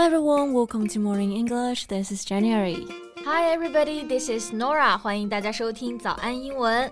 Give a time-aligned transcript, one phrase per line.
[0.00, 1.84] Hello everyone, welcome to Morning English.
[1.88, 2.86] This is January.
[3.26, 4.96] Hi everybody, this is Norah.
[4.96, 6.90] 欢迎大家收听早安英文。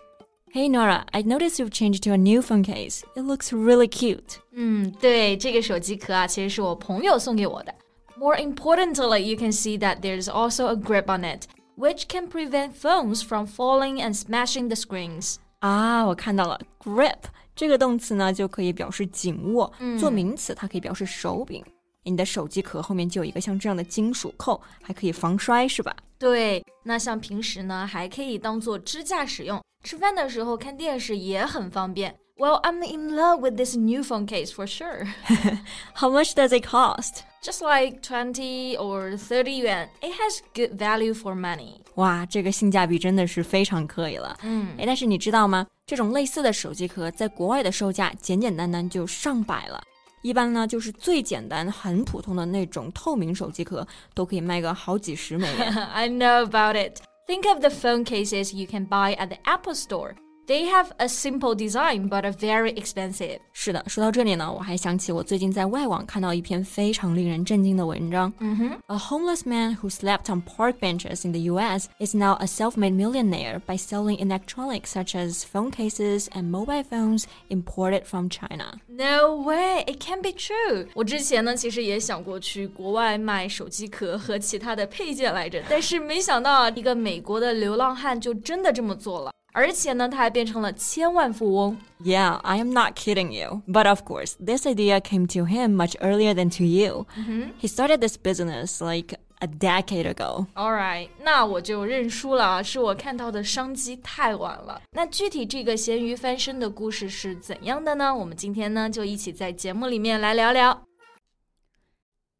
[0.52, 3.00] Hey Norah, I noticed you've changed to a new phone case.
[3.14, 4.36] It looks really cute.
[4.52, 7.74] 嗯，对，这个手机壳啊，其实是我朋友送给我的。
[8.18, 11.46] More importantly, you can see that there's also a grip on it,
[11.79, 15.36] which can prevent phones from falling and smashing the screens.
[15.61, 17.20] 啊，我看到了，grip
[17.56, 21.64] 这个动词呢，就可以表示紧握，做名词它可以表示手柄。
[22.09, 25.95] 你的手机壳后面就有一个像这样的金属扣，还可以防摔，是吧？
[26.19, 29.61] 对，那像平时呢，还可以当做支架使用。
[29.84, 32.15] 吃饭的时候看电视也很方便。
[32.37, 35.07] Well, I'm in love with this new phone case for sure.
[35.95, 37.23] How much does it cost?
[37.43, 39.89] Just like 20 or 30 yuan.
[40.01, 41.81] It has good value for money.
[41.95, 44.37] 哇，这个性价比真的是非常可以了。
[44.43, 45.67] 嗯，哎，但是你知道吗？
[45.87, 49.83] 这种类似的手机壳在国外的售价简简单单就上百了。
[50.22, 55.72] 一般呢，就是最简单、很普通的那种透明手机壳，都可以卖个好几十美元。
[55.92, 57.00] I know about it.
[57.27, 60.14] Think of the phone cases you can buy at the Apple Store.
[60.47, 63.39] They have a simple design, but are very expensive.
[63.53, 68.33] 是的，说到这里呢，我还想起我最近在外网看到一篇非常令人震惊的文章。
[68.39, 71.88] 嗯哼，A homeless man who slept on park benches in the U.S.
[71.97, 77.23] is now a self-made millionaire by selling electronics such as phone cases and mobile phones
[77.47, 78.81] imported from China.
[78.89, 80.88] No way, it can be true.
[80.94, 89.31] 我之前呢，其实也想过去国外卖手机壳和其他的配件来着，但是没想到啊，一个美国的流浪汉就真的这么做了。
[89.52, 91.77] 而且呢，他还变成了千万富翁。
[92.02, 93.62] Yeah, I am not kidding you.
[93.66, 97.06] But of course, this idea came to him much earlier than to you.
[97.16, 97.50] Mm-hmm.
[97.60, 100.46] He started this business like a decade ago.
[100.54, 104.80] All right，那我就认输了啊，是我看到的商机太晚了。
[104.92, 108.14] 那具体这个咸鱼翻身的故事是怎样的呢？
[108.14, 110.88] 我们今天呢就一起在节目里面来聊聊。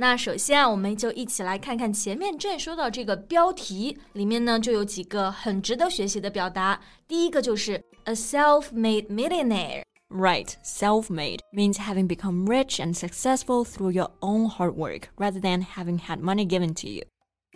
[0.00, 6.80] 那首先啊，我们就一起来看看前面正说到这个标题里面呢，就有几个很值得学习的表达。
[7.06, 9.82] 第一个就是 a self-made millionaire。
[10.08, 15.98] Right, self-made means having become rich and successful through your own hard work rather than having
[15.98, 17.04] had money given to you。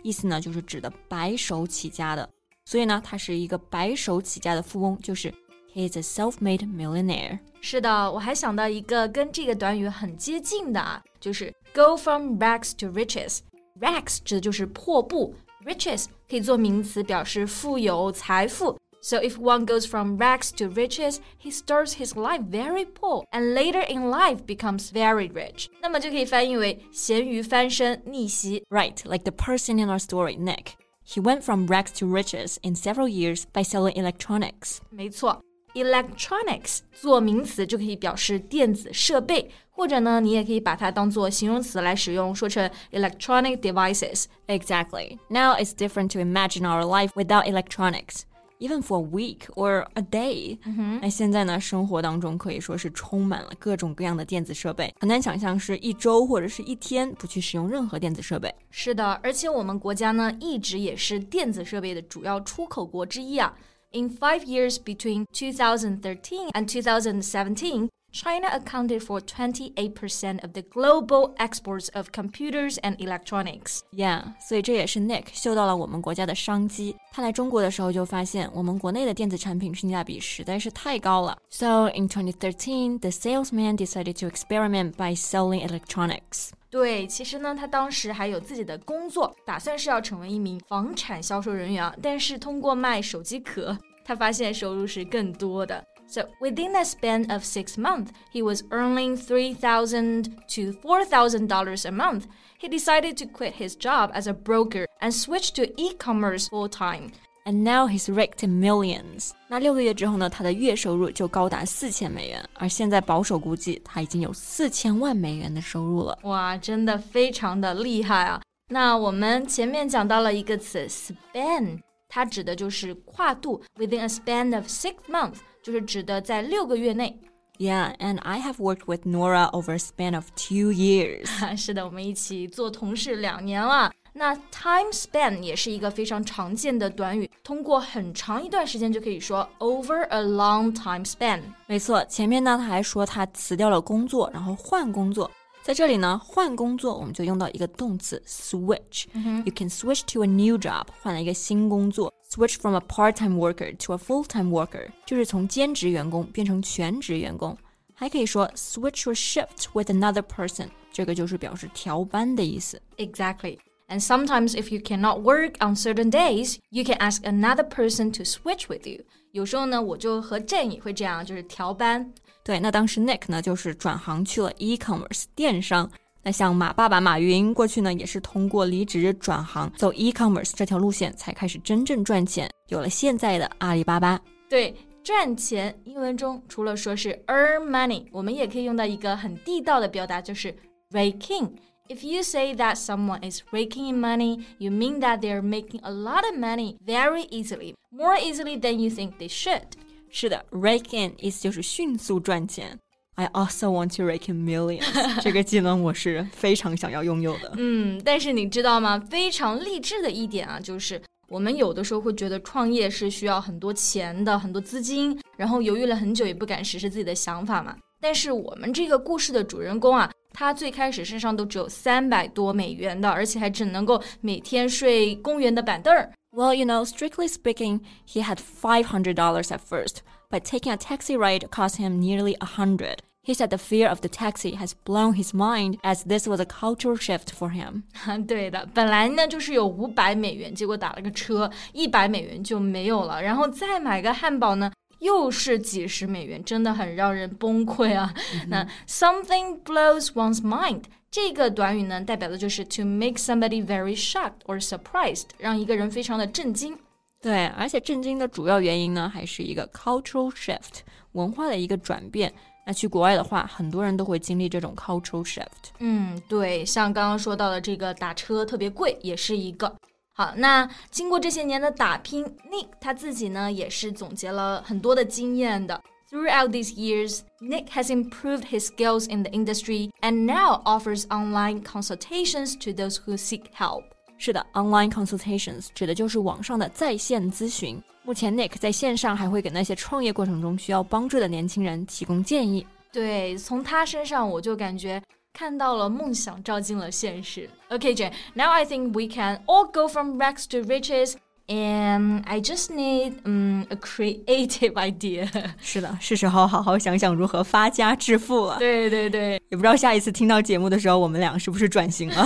[0.03, 2.29] 意思呢，就是指的白手起家的。
[2.65, 5.33] 所以呢，他是一个白手起家的富翁，就是
[5.74, 7.38] he is a self-made millionaire。
[7.60, 15.34] 是的，我还想到一个跟这个短语很接近的啊，就是 go from rags to riches。rags 指的就是破布，
[15.64, 18.76] riches 可以做名词，表示富有、财富。
[19.02, 23.82] So if one goes from rags to riches, he starts his life very poor and later
[23.88, 25.68] in life becomes very rich.
[25.80, 28.62] 那么就可以翻译为咸鱼翻身逆袭。
[28.68, 30.74] Right, like the person in our story, Nick.
[31.06, 34.80] He went from rags to riches in several years by selling electronics.
[34.90, 35.40] 没错。
[35.74, 44.24] Electronics 做名词就可以表示电子设备，或者呢，你也可以把它当做形容词来使用，说成 electronic devices.
[44.48, 45.18] Exactly.
[45.28, 48.22] Now it's different to imagine our life without electronics.
[48.58, 50.58] Even for a week or a day，
[51.00, 58.54] 那现在呢，生活当中可以说是充满了各种各样的电子设备，很难想象是一周或者是一天不去使用任何电子设备。
[58.70, 63.54] 是的，而且我们国家呢，一直也是电子设备的主要出口国之一啊。
[63.95, 71.88] In five years between 2013 and 2017, China accounted for 28% of the global exports
[71.94, 73.82] of computers and electronics.
[73.92, 76.96] Yeah，所以这也是 Nick 嗅到了我们国家的商机。
[77.12, 81.38] 他来中国的时候就发现，我们国内的电子产品性价比实在是太高了。
[81.50, 86.50] So in 2013, the salesman decided to experiment by selling electronics.
[86.68, 91.94] 对，其实呢，他当时还有自己的工作，打算是要成为一名房产销售人员啊。
[92.02, 95.84] 但是通过卖手机壳，他发现收入是更多的。
[96.06, 101.48] So within a span of six months, he was earning three thousand to four thousand
[101.48, 102.24] dollars a month.
[102.58, 107.12] He decided to quit his job as a broker and switch to e-commerce full time.
[107.46, 109.30] And now he's raked in millions。
[109.48, 116.18] 那六个月之后呢，他的月收入就高达四千美元，而现在保守估计他已经有四千万美元的收入了。
[116.24, 118.42] 哇，真的非常的厉害啊！
[118.68, 127.19] 那我们前面讲到了一个词 span，它指的就是跨度，within a span of six months， 就是指的在六个月内。
[127.57, 131.25] Yeah, and I have worked with Nora over a span of two years.
[131.57, 133.91] 是的，我们一起做同事两年了。
[134.13, 141.41] 那 time span 也是一个非常常见的短语，通过很长一段时间就可以说 over a long time span。
[141.65, 145.31] 没错，前面呢他还说他辞掉了工作，然后换工作。
[145.63, 149.05] 在这里呢，换工作我们就用到一个动词 switch。
[149.45, 152.13] You can switch to a new job，换了一个新工作。
[152.28, 157.56] Switch from a part-time worker to a full-time worker，就是从兼职员工变成全职员工。
[157.92, 162.80] 还可以说 switch your shift with another person，这个就是表示调班的意思。
[162.96, 163.58] Exactly.
[163.88, 168.22] And sometimes, if you cannot work on certain days, you can ask another person to
[168.22, 169.04] switch with you.
[169.32, 172.12] 有时候呢，我就和 Jane 也会这样，就是调班。
[172.44, 175.90] 对，那当时 Nick 呢，就是转行去了 e-commerce 电商。
[176.25, 184.19] 那像马爸爸马云过去呢，也是通过离职转行走 e-commerce 这条路线，才开始真正赚钱，有了现在的阿里巴巴。
[184.49, 190.51] 对，赚钱，英文中除了说是 earn money，我们也可以用到一个很地道的表达，就是
[190.89, 191.55] rake in。
[191.89, 195.91] If you say that someone is raking in money, you mean that they are making a
[195.91, 199.61] lot of money very easily, more easily than you think they should.
[200.09, 202.79] 是的，rake in 意思就是迅速赚钱。
[203.15, 204.83] I also want to rake in millions。
[205.23, 207.53] 这个技能我是非常想要拥有的。
[207.57, 208.99] 嗯，但是你知道吗？
[209.09, 217.75] 非常励志的一点啊，就是我们有的时候会觉得创业是需要很多钱的，很多资金，然后犹豫了很久也不敢实施自己的想法嘛。
[218.01, 226.11] 但是我们这个故事的主人公啊，他最开始身上都只有三百多美元的，而且还只能够每天睡公园的板凳儿。
[226.31, 229.99] Well, you know, strictly speaking, he had five hundred dollars at first,
[230.34, 233.02] but taking a taxi ride cost him nearly a 100.
[233.22, 236.46] He said the fear of the taxi has blown his mind as this was a
[236.46, 237.82] cultural shift for him.
[238.26, 248.12] 对的，本来呢就是有五百美元，结果打了个车，一百美元就没有了，然后再买个汉堡呢，又是几十美元，真的很让人崩溃啊。
[248.48, 250.84] 那 something blows one's mind。
[251.10, 256.78] 这个短语呢，代表的就是 to make somebody very shocked or surprised，让一个人非常的震惊。
[257.24, 260.80] 对，而且震惊的主要原因呢，还是一个 cultural shift，
[261.12, 262.32] 文化的一个转变。
[262.66, 265.72] 那去国外的话，很多人都会经历这种 cultural shift。
[265.80, 269.74] 嗯，对，像刚刚说到的这个打车特别贵，也是一个。
[270.14, 275.82] 好，那经过这些年的打拼，Nick 他自己呢，也是总结了很多的经验的。
[276.10, 282.54] Throughout these years, Nick has improved his skills in the industry and now offers online consultations
[282.58, 283.84] to those who seek help.
[284.18, 287.80] 是的，online consultations 指的就是网上的在线咨询。
[288.02, 292.66] 目前，Nick 在线上还会给那些创业过程中需要帮助的年轻人提供建议。
[292.92, 295.00] 对，从他身上我就感觉
[295.32, 297.48] 看到了梦想照进了现实。
[297.68, 301.14] Okay, Jane, now I think we can all go from rags to riches.
[301.46, 305.28] And I just need um a creative idea。
[305.60, 308.58] 是的，是时候好好想想如何发家致富了。
[308.58, 312.24] 对对对，也不知道下一次听到节目的时候，我们俩是不是转型了？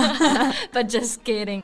[0.71, 1.63] But just kidding，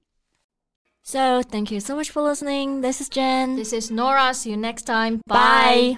[1.03, 2.81] So thank you so much for listening.
[2.81, 3.55] This is Jen.
[3.55, 4.33] This is Norah.
[4.33, 5.21] See you next time.
[5.27, 5.97] Bye.